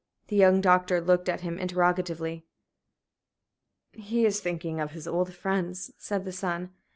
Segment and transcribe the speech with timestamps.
[0.29, 2.43] The young doctor looked at him interrogatively.
[3.91, 6.71] "He is thinking of his old friends," said the son.